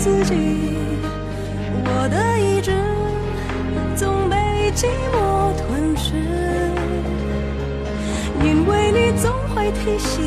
[0.00, 0.34] 自己。
[1.84, 2.72] 我的意志
[3.94, 6.16] 总被寂寞吞噬，
[8.42, 10.24] 因为你总会提醒，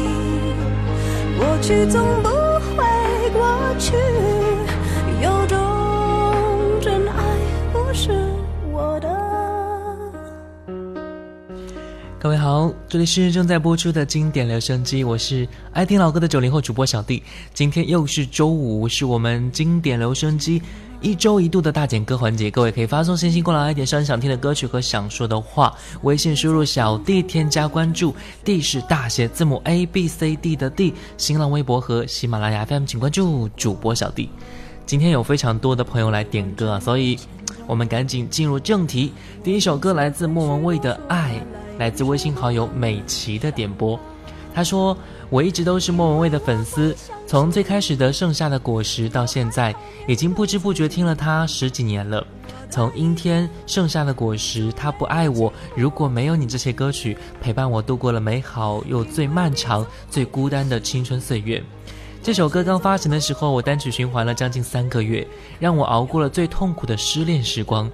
[1.39, 2.29] 过去总不
[2.77, 2.85] 会
[3.33, 3.41] 过
[3.79, 3.95] 去，
[5.23, 5.57] 有种
[6.79, 7.17] 真爱
[7.73, 8.11] 不是
[8.71, 9.09] 我的。
[12.19, 17.23] 各位好，这里是正在播出的经典留声机，我是爱听老歌的九零后主播小弟。
[17.51, 20.61] 今天又是周五，是我们经典留声机。
[21.01, 25.75] 一周一度的大剪歌环节，各位可以发送信息过来，点上想听的歌曲和想说的话。
[26.03, 30.93] 微信输入小弟添加关注，D 是大写字母 A B C D 的 D。
[31.17, 34.29] 新浪微博和喜马拉雅 FM 请关注主播小弟。
[34.85, 37.17] 今天有非常多的朋友来点歌啊，所以
[37.65, 39.11] 我们赶紧进入正题。
[39.43, 41.41] 第一首歌来自莫文蔚的《爱》，
[41.83, 43.99] 来自微信好友美琪的点播。
[44.55, 44.97] 他说
[45.29, 46.95] ：“我一直都是莫文蔚的粉丝，
[47.27, 49.75] 从最开始的《盛夏的果实》到现在，
[50.07, 52.25] 已经不知不觉听了他十几年了。
[52.69, 61.61] 从《阴天》《盛夏的果实》《他不爱我》《如果没有你》这些歌曲，陪伴我度过了美好又最漫长、最孤单的青春岁月。
[62.21, 65.27] 这首歌刚发行的时候，我单曲循环了将近三个月，
[65.59, 67.91] 让我熬过了最痛苦的失恋时光。”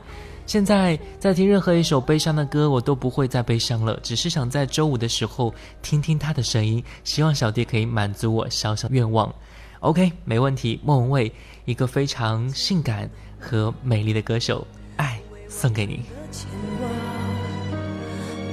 [0.49, 9.31] 现在在听任何一首悲伤的歌，我都不会再悲伤了，只是想在周五的时候听听他的声音，希望小弟可以满足我小小愿望。
[9.81, 10.79] OK，没问题。
[10.83, 11.31] 莫文蔚，
[11.65, 13.07] 一个非常性感
[13.39, 14.65] 和美丽的歌手，
[14.95, 16.01] 爱送给你。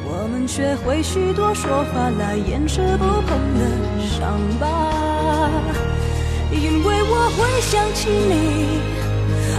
[0.05, 3.71] 我们学会许多说法来掩饰不碰的
[4.07, 5.51] 伤疤，
[6.53, 9.06] 因为我会想起你。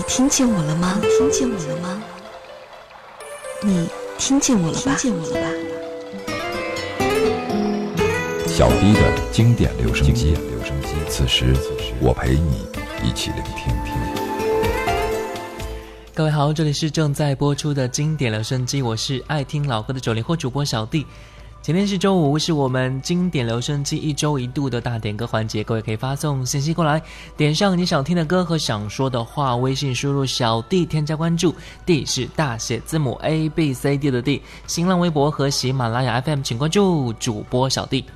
[0.00, 0.98] 你听见我了吗？
[1.18, 2.02] 听见我了吗？
[3.62, 3.86] 你
[4.16, 4.96] 听见我了吧？
[4.96, 5.50] 听见我了吧？
[8.48, 9.00] 小迪的
[9.30, 10.34] 经典留声机，
[11.06, 11.54] 此时
[12.00, 12.66] 我陪你
[13.06, 13.74] 一起聆听。
[16.14, 21.06] 各位好，这里是正在播出的经典留声机，我是爱听老歌的九零后主播小弟。
[21.62, 25.62] 今天是周五，是我们经典留声机一周一度的大点歌环节。
[25.62, 27.02] 各位可以发送信息过来，
[27.36, 31.54] 点上你想听的歌和想说的话，微信输入小弟添加关注
[31.84, 34.40] ，D 是大写字母 A B C D 的 D。
[34.66, 38.06] 新浪微博和喜马拉雅 FM 请关注主播小弟。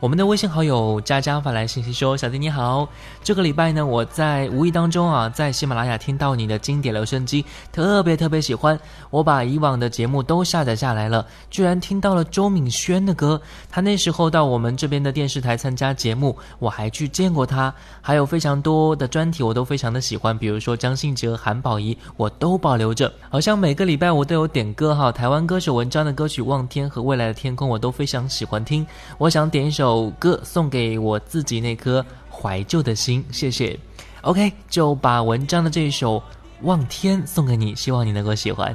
[0.00, 2.88] 我们的微信好友佳佳发来信息说：“小弟你好，
[3.22, 8.80] 这个礼拜呢，我在无意当中啊，在喜马拉雅听到你的经典留声机，特别特别喜欢。
[9.10, 13.38] 我把以往的节目都下载下来了，居然听到了周敏轩的歌。
[13.70, 17.70] 他那时候到我们这边的电视台参加节目，我还去见过他。
[18.00, 23.12] 还有非常多的专题我都非常的喜欢，比如说张信哲、韩宝仪，我都保留着。
[23.28, 28.86] 好像每个礼拜我都有点歌哈，台湾歌手文章的歌曲《望天》和《未来的天空》，我都非常喜欢听。
[29.18, 33.76] 我想点一首。”首歌送给我自己那颗怀旧的心，谢谢。
[34.20, 36.16] OK，就把文章的这一首
[36.62, 38.72] 《望天》送给你，希望你能够喜欢。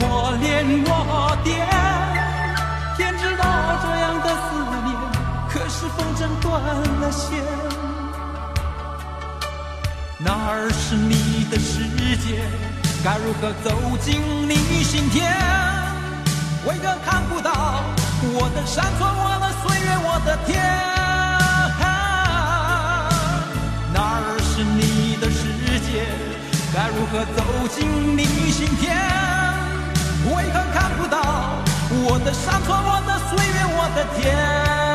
[0.00, 1.66] 我恋我惦，
[2.96, 3.42] 天知道
[3.82, 4.54] 这样的思
[4.86, 4.94] 念，
[5.50, 6.62] 可是风筝断
[7.00, 7.97] 了线。
[10.20, 11.86] 哪儿是你的世
[12.18, 12.42] 界？
[13.04, 15.22] 该如何走进你心田？
[16.66, 17.84] 为何看不到
[18.34, 20.58] 我的山川、我的岁月、我的天？
[23.94, 25.46] 哪儿是你的世
[25.86, 26.10] 界？
[26.74, 28.90] 该如何走进你心田？
[30.34, 31.62] 为何看不到
[31.92, 34.87] 我的山川、我的岁月、我的天？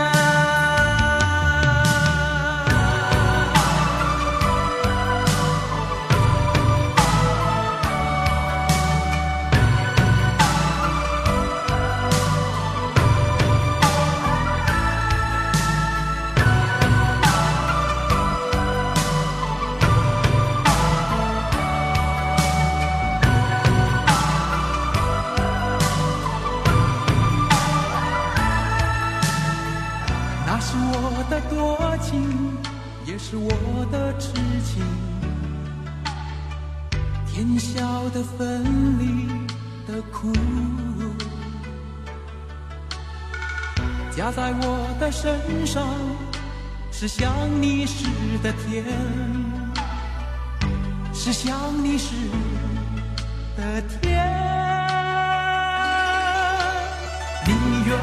[38.04, 39.28] 天晓得分离
[39.88, 40.34] 的苦，
[44.14, 45.88] 加在我的身上
[46.92, 48.06] 是想你时
[48.44, 48.84] 的甜，
[51.14, 52.14] 是想你时
[53.56, 54.22] 的甜。
[57.46, 57.54] 你
[57.86, 57.98] 远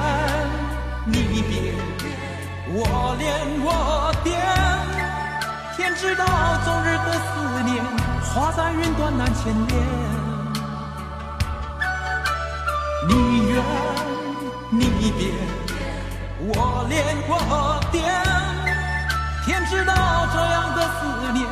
[1.04, 1.74] 你别，
[2.72, 3.28] 我恋
[3.62, 4.40] 我惦。
[5.76, 6.24] 天知道，
[6.64, 7.84] 昨日的思念，
[8.34, 9.76] 化在云端难牵连。
[13.08, 13.62] 你远
[14.70, 15.32] 你别，
[16.38, 18.04] 我恋我惦。
[19.44, 19.92] 天知道
[20.32, 21.44] 这样的思念，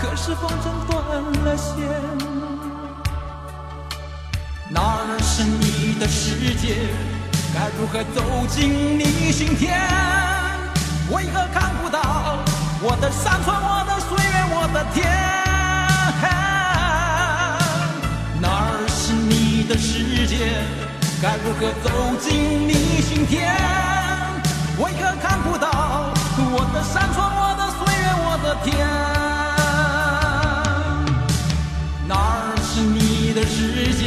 [0.00, 0.94] 可是风筝断
[1.44, 1.74] 了线。
[4.68, 6.90] 哪儿是你的世界？
[7.54, 9.78] 该如何走进你心田？
[11.12, 12.00] 为何看不到？
[12.82, 15.06] 我的山川，我的岁月，我的天，
[20.26, 20.36] 界？
[21.22, 21.90] 该如何走
[22.20, 23.48] 进你心田？
[24.78, 28.76] 为何看不到我的山川，我的岁月，我的天？
[32.06, 34.04] 哪儿是你的世界？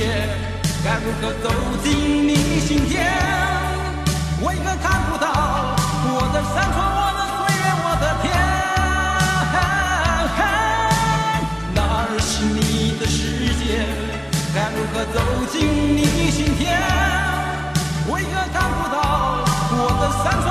[0.84, 1.50] 该如何走
[1.84, 2.96] 进你心田？
[4.42, 5.26] 为何看不到
[6.06, 6.99] 我的山川？
[14.52, 15.20] 该如何走
[15.52, 15.62] 进
[15.96, 16.82] 你心田，
[18.10, 18.98] 为何看不到
[19.72, 20.49] 我的山川、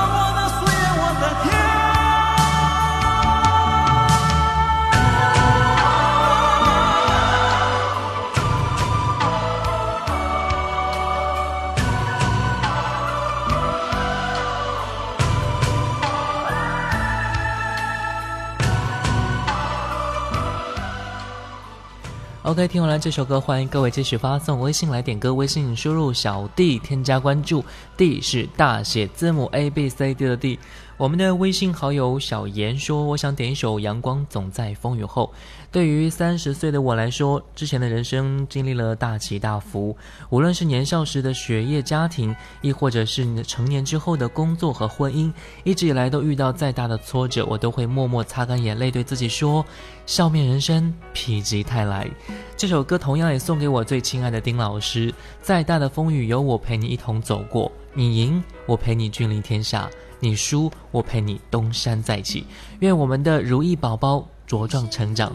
[22.58, 25.32] ？OK，听完了这首歌，欢迎各位继续发送微信来点歌。
[25.32, 27.64] 微信输入小弟添加关注
[27.96, 30.58] ，D 是大写字母 A B C D 的 D。
[30.98, 35.32] 我们的微信好友小严说：“我想点一首《阳光总在风雨后》。
[35.70, 39.96] 对于三十岁的我来说，之前的人生经历了大起大伏，
[40.28, 49.64] 无论是年少时的学业、家庭，亦或者是成年之后的工作和婚姻，一直以来都遇到再大的挫折，我都会默默擦干眼泪，对自己说：
[50.04, 52.10] 笑面人生，否极泰来。
[52.56, 55.14] 这首歌同样也送给我最亲爱的丁老师。
[55.40, 57.70] 再大的风雨，有我陪你一同走过。
[57.94, 59.88] 你赢，我陪你君临天下。”
[60.20, 62.44] 你输我陪你东山再起。
[62.80, 65.32] 愿我们的如意宝宝茁壮成长。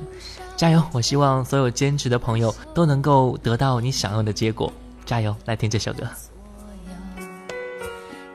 [0.55, 4.71] 加油我希望所有坚持的朋友都能够得到你想要的结果。
[5.05, 6.07] 加油来听这首歌。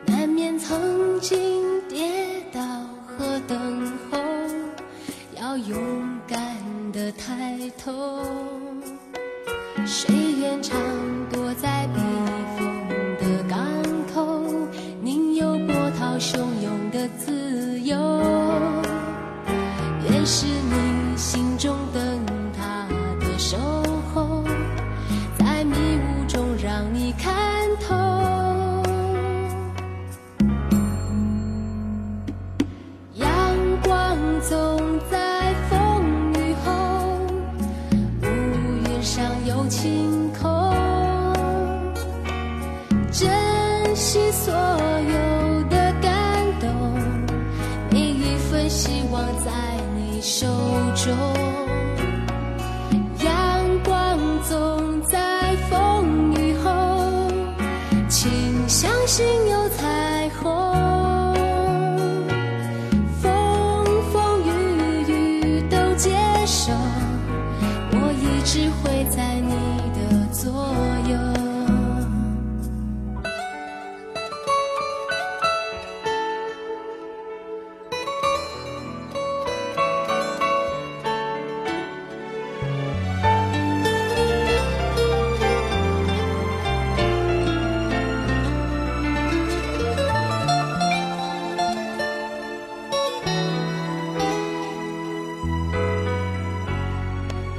[0.06, 2.60] 难免曾经跌倒
[3.06, 4.18] 和等候
[5.40, 5.78] 要勇
[6.26, 6.38] 敢
[6.92, 8.22] 的抬头
[9.86, 10.62] 谁愿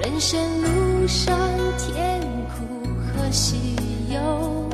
[0.01, 1.38] 人生路上
[1.77, 3.75] 甜苦和喜
[4.13, 4.68] 忧。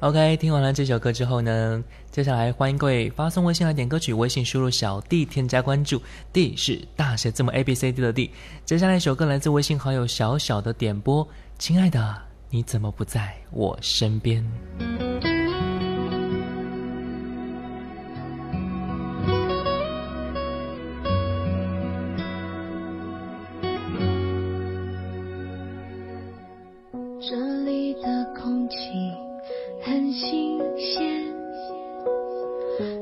[0.00, 6.00] ok 听完了这首歌之后呢接下来欢迎各位发送微信来点歌曲微信输入小 d 添加关注
[6.32, 8.30] d 是大写字母 abcd 的 d
[8.64, 11.26] 接下来一首歌来自微信好友小小的点播
[11.58, 12.16] 亲爱的
[12.48, 15.29] 你怎么不在我身边？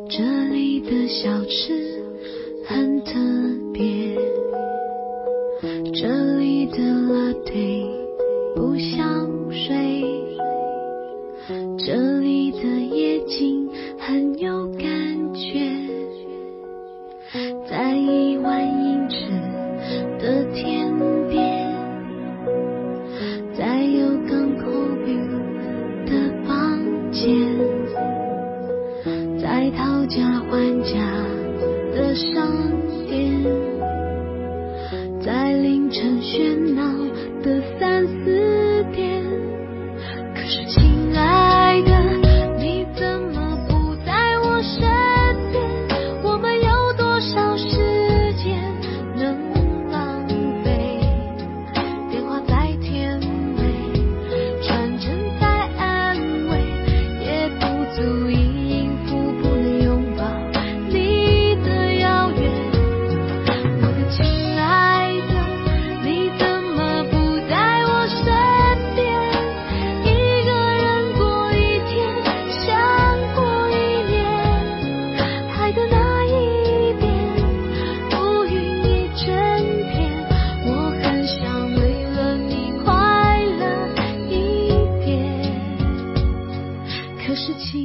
[0.09, 2.03] 这里的小吃
[2.67, 3.13] 很特
[3.73, 4.17] 别，
[5.95, 7.87] 这里的拉菲
[8.57, 10.05] 不像水，
[11.79, 13.69] 这里的夜景
[13.99, 14.58] 很有。
[87.49, 87.79] 可是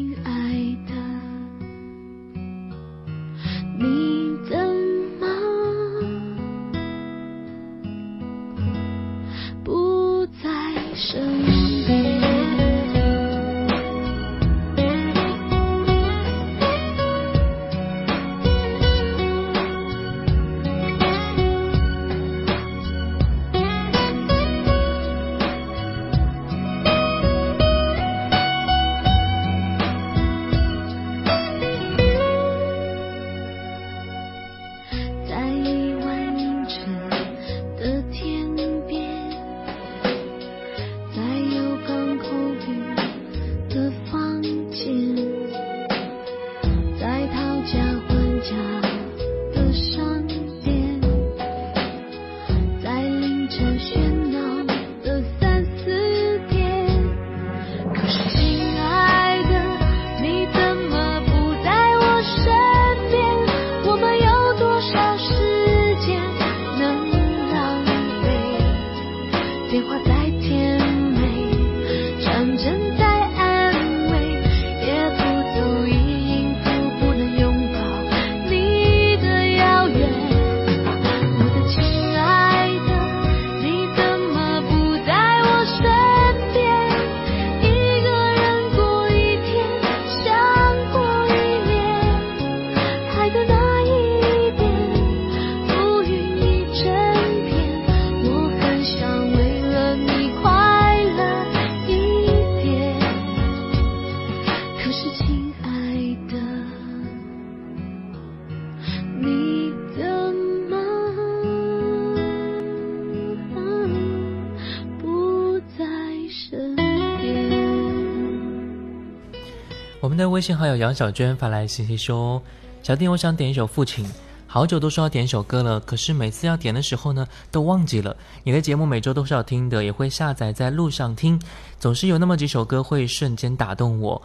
[120.33, 122.41] 微信好友杨小娟发来信息说
[122.81, 124.03] ：“小弟，我想点一首《父亲》，
[124.47, 128.17] 好久都说要点一首歌了，可是每次要点的时候呢，都忘记了。
[128.43, 131.39] 你的节目每周都是要听的，也会下载在路上听，
[131.79, 134.19] 总是有那么几首歌会瞬间打动我。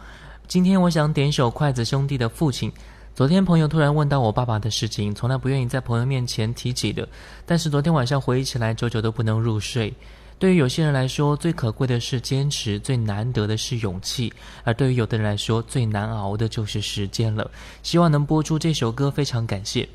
[0.47, 2.71] 今天我想点一首筷子兄弟的《父亲》。
[3.13, 7.07] 昨天朋友突然问到我爸爸的事情，从来不愿意在朋友面前提起的，
[7.45, 9.93] 但是昨天晚上回忆起来，久久都不能入睡。”
[10.39, 14.31] 对于有些人来说，最可贵的是坚持，最难得的是勇气；
[14.63, 17.51] 而对于有的人来说，最难熬的就是时间了。
[17.83, 19.87] 希望能播出这首歌，非常感谢。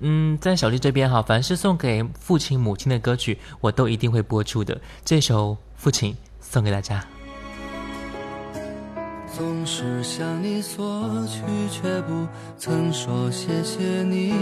[0.00, 4.78] 嗯，在小丽这边哈，凡是送给父亲、母亲的歌曲，我都一定会播出的。
[5.02, 7.02] 这首《父亲》送给大家。
[9.34, 12.26] 总是向你索取，却不
[12.58, 14.34] 曾说谢谢你。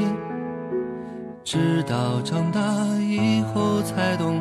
[1.45, 2.61] 直到长大
[2.99, 4.41] 以后才懂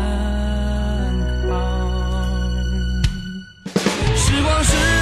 [4.63, 5.01] 时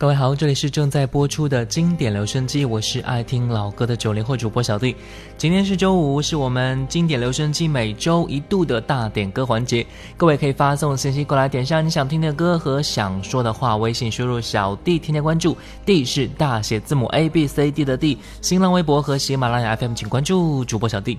[0.00, 4.96] 各位好，这里是正在播出的经典留声机，我是爱听老歌的九零后主播小弟。
[5.36, 9.86] 今天是周五，是我们经典留声机每周一度的大点歌环节。
[10.16, 18.16] 各位可以发送信息过来，点上你想听的歌和想说的话，微信输入小弟添加关注，D 是大写字母 A B C D 的 D。
[18.40, 21.18] 新浪微博和喜马拉雅 FM 请关注主播小弟。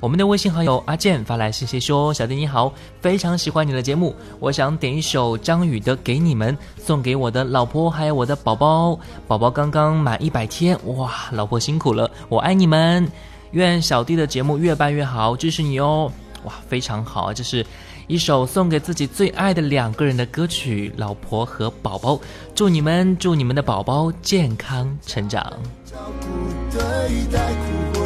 [0.00, 8.96] 我们的微信好友阿健发来信息说：“小弟你好，非常喜欢你的节目，我想点一首张宇的《给你们》，送给我的老婆还有我的宝宝。
[9.26, 13.10] 宝宝刚刚满一百天，哇，老婆辛苦了，我爱你们。
[13.50, 16.12] 愿小弟的节目越办越好，支持你哦。
[16.44, 17.66] 哇，非常好，这是
[18.06, 22.20] 一首送给自己最爱的两个人的歌曲，老婆和宝宝。
[22.54, 25.52] 祝你们，祝你们的宝宝健康成长。”，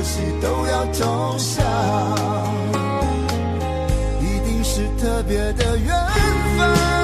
[0.03, 1.65] 苦或喜都要投降，
[4.21, 5.95] 一定是特别的缘
[6.59, 7.02] 分，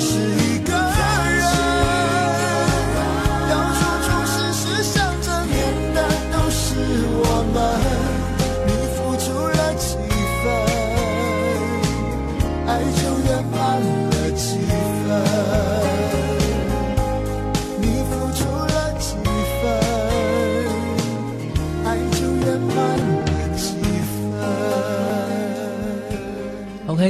[0.00, 0.27] 是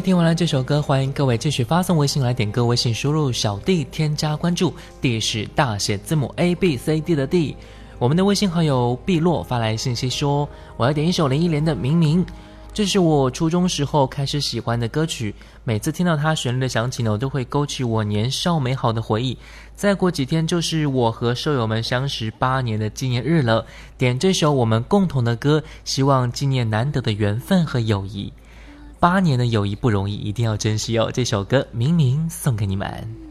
[0.00, 7.56] 听完了这首歌，欢迎各位继续发送微信来点歌，微信输入小弟添加关注，D 是大写字母 A B C D 的 D。
[7.98, 12.24] 我们的微信好友碧落发来信息说：“我要点一首林忆莲的《明明》，
[12.72, 15.34] 这是我初中时候开始喜欢的歌曲，
[15.64, 19.36] 每次听到它旋律的响起呢，我都会勾起我年少美好的回忆。
[19.74, 28.32] 再过几天就是我和舍友们相识八年的纪念日了，点这首我们共同的歌，希望纪念难得的缘分和友谊。”
[29.00, 31.08] 八年的友谊不容易，一定要珍惜哦！
[31.12, 33.27] 这首歌明明送给你们。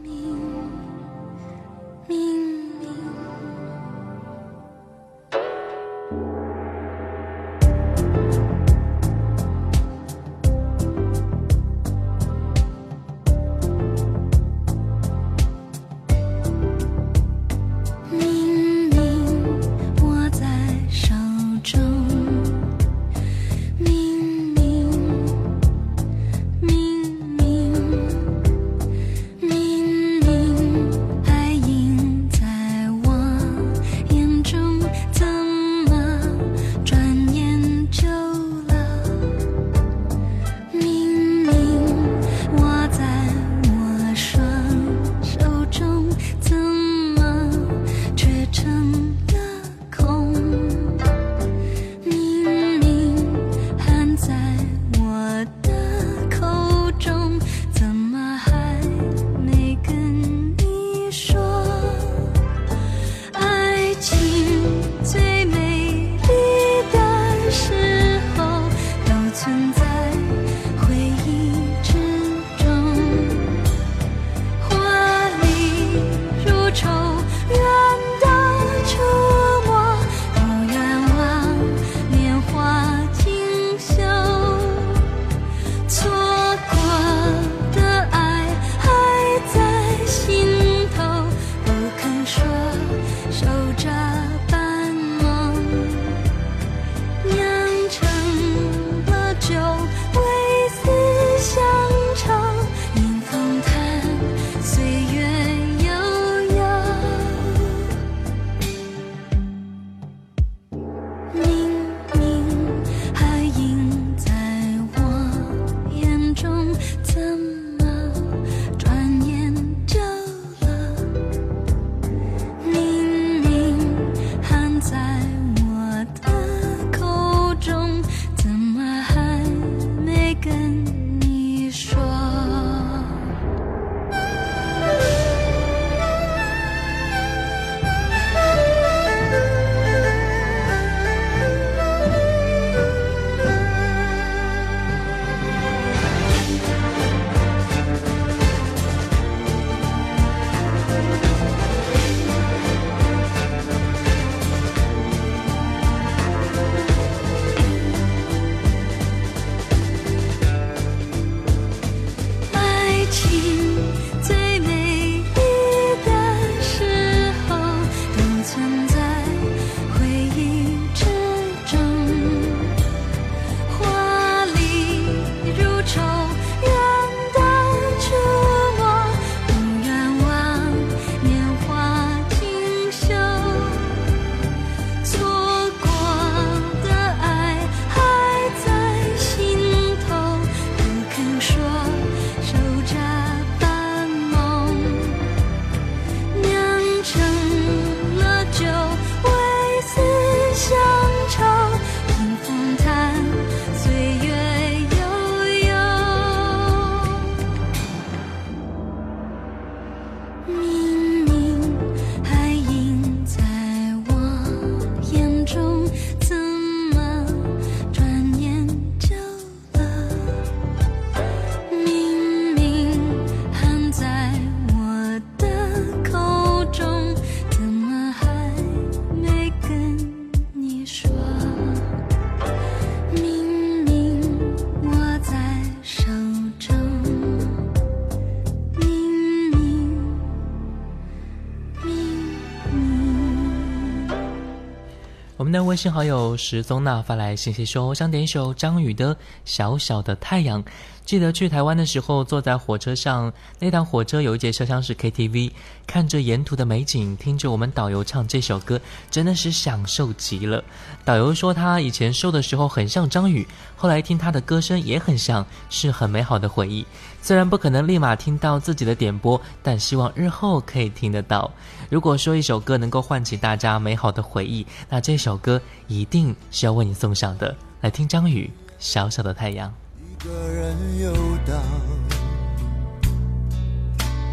[245.78, 249.14] 信好友石宗娜发来信息说：“想点一首张宇的
[249.44, 250.60] 《小小的太阳》。
[251.08, 255.50] 记得去台湾的时候，坐在火车上，那趟火车有一节车厢是 KTV，
[255.86, 258.78] 看着沿途的美景，听着我们导游唱这首歌，
[259.10, 260.62] 真的是享受极了。
[261.06, 266.84] 导游说他以前瘦的时候很像张宇，后来听他的歌声也很像，是很美好的回忆。
[267.22, 271.50] 虽然不可能立马听到自己的点播，但希望日后可以听得到。
[271.88, 277.56] 如果说一首歌能够唤起大家美好的回忆，那这首歌一定是要为你送上的。
[277.80, 278.44] 来听张宇
[278.78, 279.70] 《小小的太阳》。
[280.18, 281.12] 一个人游
[281.46, 281.62] 荡，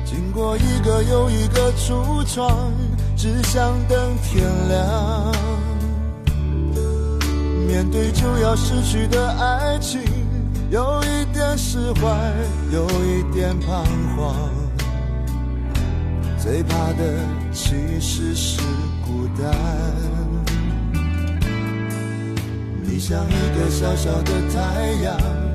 [0.04, 2.74] 经过一个又一个橱窗，
[3.16, 5.32] 只想等天亮。
[7.68, 10.02] 面对就要失去的爱情，
[10.72, 12.34] 有一点释怀，
[12.72, 13.86] 有一点彷
[14.18, 14.36] 徨。
[16.40, 17.20] 最怕的
[17.54, 18.60] 其实是
[19.06, 19.56] 孤单。
[22.82, 25.55] 你像一个小小的太阳。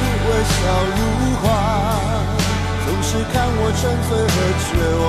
[0.23, 0.55] 微笑
[0.95, 0.99] 如
[1.41, 1.43] 花，
[2.85, 4.33] 总是看我沉醉和
[4.67, 4.69] 绝
[5.01, 5.03] 望，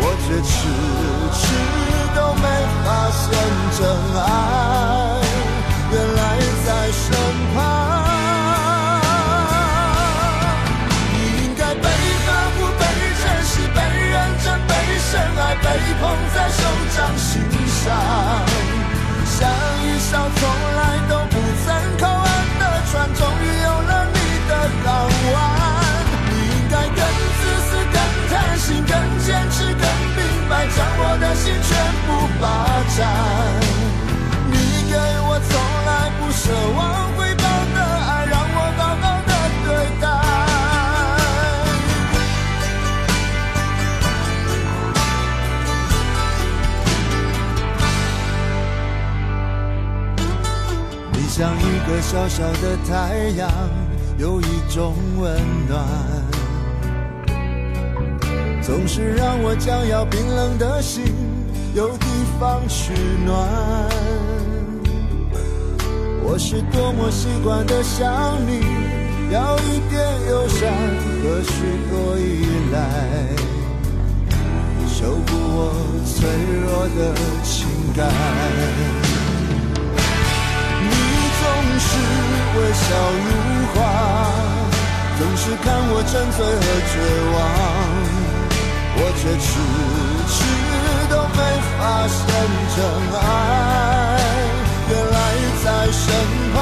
[0.00, 0.48] 我却迟
[1.34, 1.40] 迟
[2.14, 2.44] 都没
[2.84, 3.20] 发现
[3.76, 3.80] 真
[4.14, 4.26] 爱，
[5.90, 6.18] 原来
[6.64, 7.02] 在手
[32.98, 33.04] 霸占。
[34.50, 34.54] 你
[34.90, 35.50] 给我从
[35.86, 36.42] 来不奢
[36.76, 36.78] 望
[37.16, 37.42] 回报
[37.74, 39.32] 的爱，让我好好的
[39.64, 39.68] 对
[40.00, 40.04] 待。
[51.12, 52.92] 你像一个小小的太
[53.36, 53.48] 阳。
[54.18, 55.32] 有一种温
[55.68, 55.86] 暖，
[58.60, 61.14] 总是让我将要冰冷的心
[61.78, 62.06] 有地
[62.40, 62.92] 方取
[63.24, 63.38] 暖。
[66.24, 68.66] 我是多么习惯的想你，
[69.30, 70.74] 要一点友善
[71.22, 71.54] 和许
[71.88, 72.76] 多依赖，
[74.88, 75.70] 修补我
[76.02, 76.18] 脆
[76.66, 76.66] 弱
[76.98, 77.14] 的
[77.44, 77.54] 情
[77.94, 78.10] 感。
[80.82, 80.90] 你
[81.38, 81.46] 总
[81.78, 81.88] 是。
[82.58, 82.86] 微笑
[83.24, 83.28] 如
[83.72, 83.76] 花，
[85.16, 86.60] 总是看我沉醉和
[86.90, 86.92] 绝
[87.34, 87.36] 望，
[88.96, 89.46] 我却迟
[90.26, 90.36] 迟
[91.88, 92.20] 发现
[92.76, 92.84] 真
[93.16, 94.20] 爱，
[94.90, 95.16] 原来
[95.64, 96.04] 在身
[96.52, 96.56] 旁。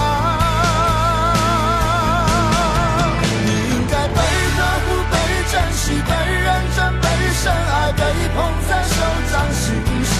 [3.45, 4.19] 你应该被
[4.55, 5.15] 呵护、被
[5.51, 6.11] 珍惜、被
[6.47, 6.47] 认
[6.77, 7.05] 真、被
[7.43, 8.03] 深爱、被
[8.37, 8.95] 捧在手
[9.33, 9.65] 掌心
[10.15, 10.17] 上，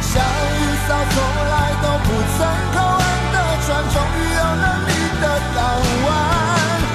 [0.00, 1.14] 像一艘从
[1.50, 2.08] 来都不
[2.38, 2.40] 曾
[2.72, 3.36] 靠岸的
[3.66, 4.90] 船，终于有了你
[5.20, 5.24] 的。
[5.56, 5.58] 港
[6.06, 6.06] 湾，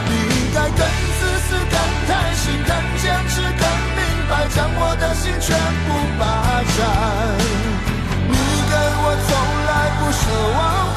[0.07, 0.09] 你
[0.39, 0.79] 应该更
[1.19, 1.75] 自私、更
[2.07, 3.63] 贪心、更坚持、更
[3.97, 3.99] 明
[4.29, 5.49] 白，将我的心全
[5.80, 5.80] 部。
[8.27, 8.35] 你
[8.69, 9.29] 给我从
[9.67, 10.23] 来不奢
[10.57, 10.90] 望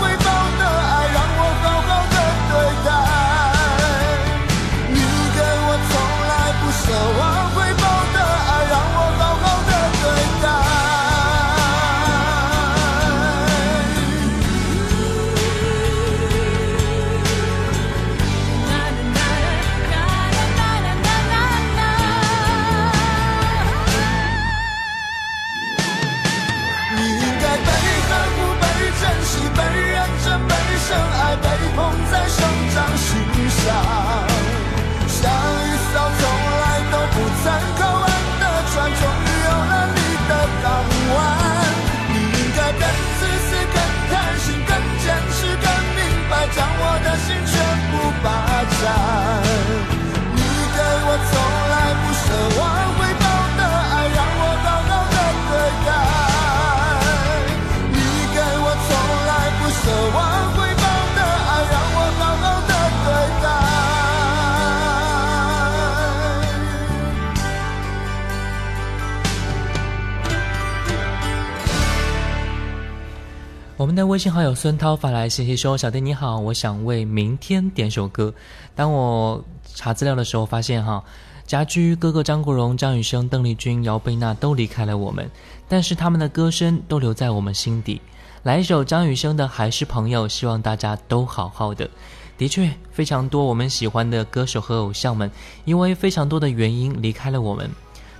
[73.94, 78.34] 们的微信好友孙涛发来信息说：“小弟你好，我想为明天点首歌。”
[78.74, 81.04] 当我查资料的时候，发现哈，
[81.46, 85.30] 家驹哥哥张国荣、张雨生、邓丽君、姚贝娜都离开了我们，
[85.68, 88.00] 但是他们的歌声都留在我们心底。
[88.42, 91.88] 来一首张雨生的《还是朋友》，希望大家都好好的。
[92.36, 95.30] 的确，非常多我们喜欢的歌手和偶像们，
[95.64, 97.70] 因为非常多的原因离开了我们。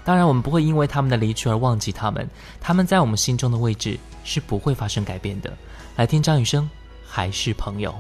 [0.05, 2.29] 当然，我们不会因为他们的离去而忘记他们，
[2.61, 5.51] 他们在我们心中的位置是不会发生改变的。
[5.97, 6.69] 来听张雨生，
[7.07, 7.95] 还是朋友。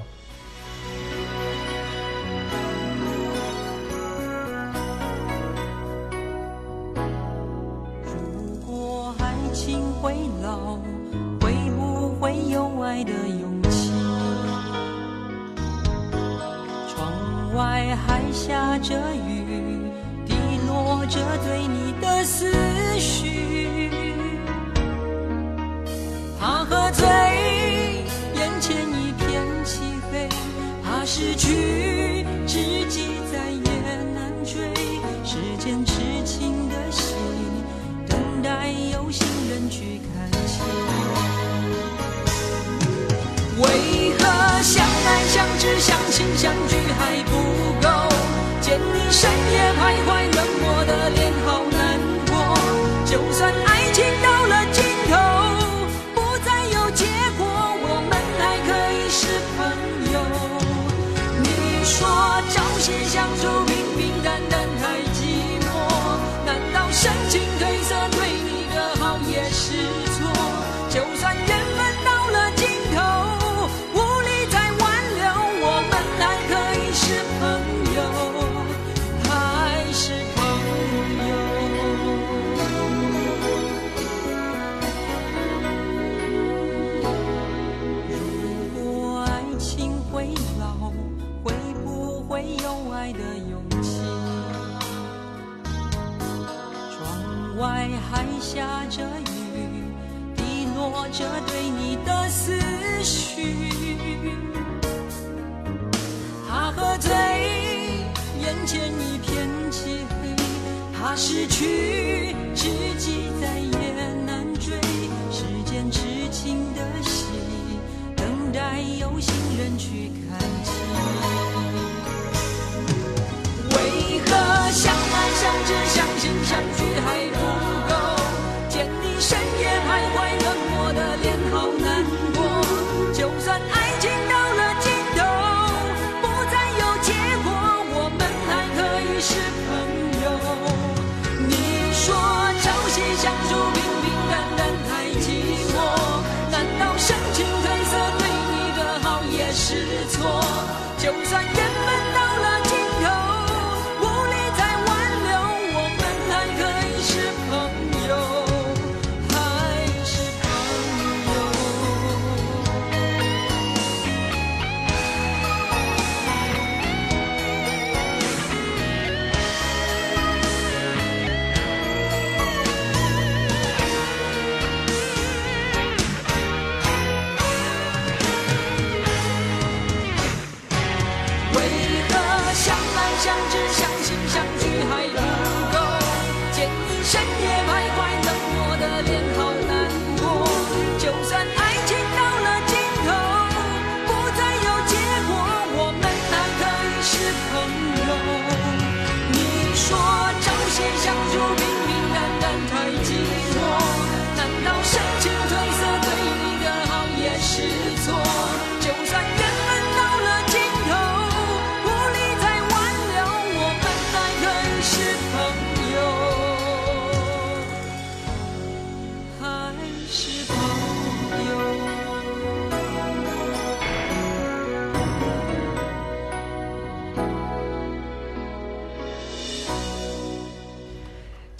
[8.05, 10.77] 如果爱情会老，
[11.41, 13.91] 会不会有爱的勇气？
[16.95, 19.44] 窗外还下着雨，
[20.85, 22.53] 滴落着对你的思
[22.99, 23.91] 绪。
[26.39, 27.07] 怕喝醉，
[28.35, 29.81] 眼前一片漆
[30.13, 30.29] 黑，
[30.83, 33.63] 怕失去，知己再也
[34.15, 34.75] 难追。
[35.25, 35.95] 时间痴
[36.27, 37.15] 情的戏，
[38.07, 40.63] 等待有心人去看清。
[43.57, 47.33] 为何相爱相知相亲相聚还不
[47.81, 47.89] 够？
[48.61, 50.24] 见你深夜徘徊，
[111.47, 111.94] 去，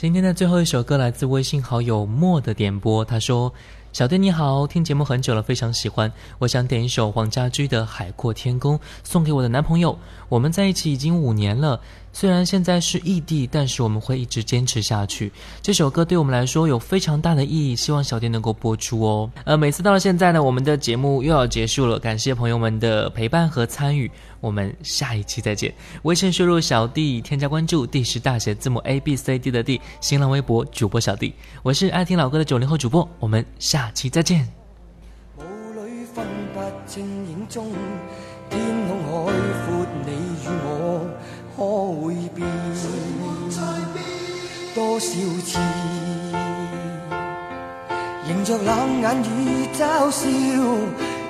[0.05, 3.51] 今天的最后一首歌来自微信好友莫的点播，他说
[3.95, 9.97] ：“小弟你好，听节目很久了，非常喜欢，我想点一首黄家驹的《海阔天空》，送给我的男朋友。
[10.29, 11.81] 我们在一起已经五年了，
[12.13, 15.31] 虽然现在是异地，但是我们会一直坚持下去。
[15.63, 19.31] 这首歌对我们来说有非常大的意义，希望小弟能够播出哦。
[19.45, 25.73] 呃，每次到了现在呢，我们的节目又要结束了，感谢朋友们的陪伴和参与，我们下一期再见。
[26.03, 31.33] 微信输入小弟，添加关注，D 是大写字母 A B C D 的 D，新浪微博主播小弟，
[31.63, 34.49] 我是爱听老歌的九零后主播，我们下期再见。
[35.39, 35.43] 霧
[35.75, 36.07] 裏
[37.49, 37.73] 中，
[38.51, 39.11] 天空海
[39.67, 40.11] 阔，你
[40.43, 40.69] 与我
[41.57, 41.59] 可
[42.01, 42.47] 会变？
[44.75, 45.59] 多少次
[48.29, 50.27] 迎着冷眼与嘲笑，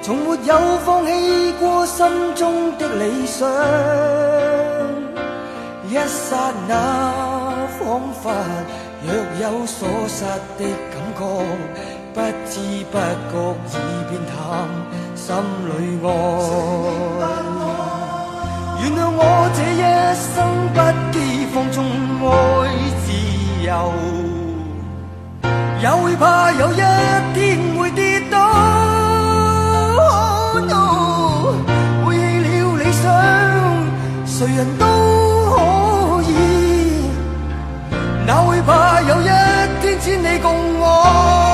[0.00, 3.46] 从没有放弃过心中的理想。
[5.90, 6.72] 一刹那，
[7.78, 8.32] 仿佛
[9.05, 10.24] 若有所失
[10.57, 11.22] 的感觉，
[12.14, 12.60] 不知
[12.92, 13.42] 不觉
[13.74, 14.32] 已变淡，
[15.16, 15.34] 心
[15.66, 16.06] 里爱。
[18.80, 19.20] 原谅我
[19.52, 19.82] 这一
[20.14, 20.32] 生
[20.72, 20.78] 不
[21.10, 21.16] 羁
[21.52, 21.76] 放纵
[22.22, 22.30] 爱
[23.02, 23.06] 自
[23.66, 23.68] 由，
[25.82, 26.76] 也会怕有一
[27.34, 27.42] 天
[27.76, 28.38] 会跌倒。
[29.98, 30.72] Oh no，
[32.06, 33.02] 背弃了理想，
[34.24, 34.86] 谁人都
[35.50, 36.30] 可以，
[38.24, 39.24] 哪会怕有一
[39.82, 41.53] 天只你共我？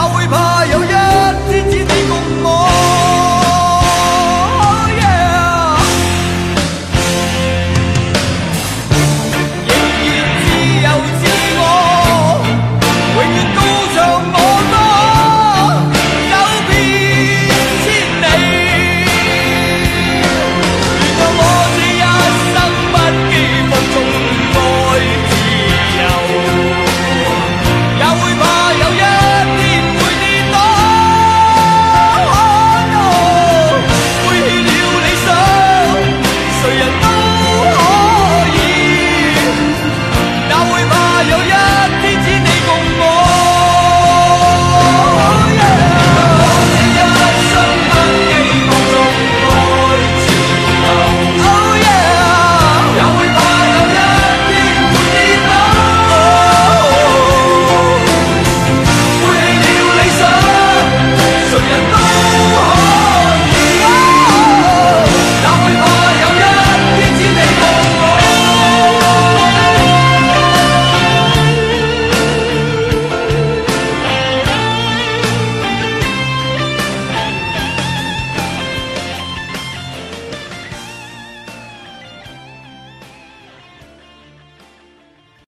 [0.00, 0.79] 哪会怕有